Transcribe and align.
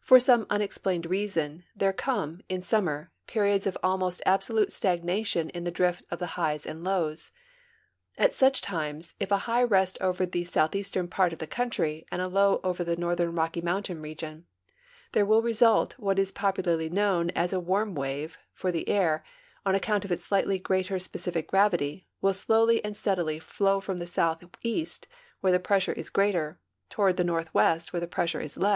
For 0.00 0.18
some 0.18 0.48
unexplained 0.50 1.04
n^ason 1.04 1.62
there 1.76 1.92
come, 1.92 2.40
in 2.48 2.60
summer, 2.60 3.12
periods 3.28 3.68
of 3.68 3.78
almost 3.84 4.20
absolute 4.26 4.72
stagnation 4.72 5.48
in 5.50 5.62
the 5.62 5.70
drift 5.70 6.02
of 6.10 6.18
the 6.18 6.26
highs 6.34 6.66
and 6.66 6.82
lows. 6.82 7.30
At 8.18 8.34
such 8.34 8.60
times 8.60 9.14
if 9.20 9.30
a 9.30 9.46
high 9.46 9.62
rest 9.62 9.96
over 10.00 10.26
the 10.26 10.42
southeastern 10.44 11.06
part 11.06 11.32
of 11.32 11.38
the 11.38 11.46
country 11.46 12.04
and 12.10 12.20
a 12.20 12.26
low 12.26 12.58
over 12.64 12.84
tlie 12.84 12.98
northern 12.98 13.36
Rocky 13.36 13.60
Mountain 13.60 14.02
region, 14.02 14.46
there 15.12 15.24
will 15.24 15.40
result 15.40 15.96
what 16.00 16.18
is 16.18 16.32
popularly 16.32 16.90
known 16.90 17.30
as 17.30 17.52
a 17.52 17.60
warm 17.60 17.94
wave, 17.94 18.36
for 18.54 18.72
the 18.72 18.88
air, 18.88 19.24
on 19.64 19.76
account 19.76 20.04
of 20.04 20.10
its 20.10 20.28
sligiitly 20.28 20.60
greater 20.60 20.96
si)ecific 20.96 21.46
gravity, 21.46 22.08
will 22.20 22.34
slowly 22.34 22.84
and 22.84 22.96
steadily 22.96 23.38
flow 23.38 23.78
from 23.78 24.00
the 24.00 24.06
southeast, 24.08 25.06
where 25.38 25.52
the 25.52 25.60
|)r(.'ssure 25.60 25.96
is 25.96 26.10
greater, 26.10 26.58
toward 26.90 27.16
the 27.16 27.22
northwest, 27.22 27.92
where 27.92 28.00
the 28.00 28.08
pressure 28.08 28.40
is 28.40 28.56
le. 28.56 28.72